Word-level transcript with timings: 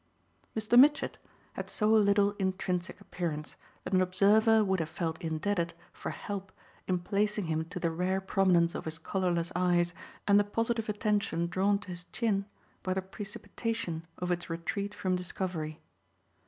Mr. 0.57 0.79
Mitchett 0.79 1.19
had 1.53 1.69
so 1.69 1.91
little 1.91 2.31
intrinsic 2.39 2.99
appearance 2.99 3.55
that 3.83 3.93
an 3.93 4.01
observer 4.01 4.63
would 4.63 4.79
have 4.79 4.89
felt 4.89 5.21
indebted 5.21 5.75
for 5.93 6.09
help 6.09 6.51
in 6.87 6.97
placing 6.97 7.45
him 7.45 7.63
to 7.65 7.79
the 7.79 7.91
rare 7.91 8.19
prominence 8.19 8.73
of 8.73 8.85
his 8.85 8.97
colourless 8.97 9.51
eyes 9.55 9.93
and 10.27 10.39
the 10.39 10.43
positive 10.43 10.89
attention 10.89 11.45
drawn 11.45 11.77
to 11.77 11.89
his 11.89 12.05
chin 12.05 12.45
by 12.81 12.95
the 12.95 13.01
precipitation 13.03 14.03
of 14.17 14.31
its 14.31 14.49
retreat 14.49 14.95
from 14.95 15.15
discovery. 15.15 15.79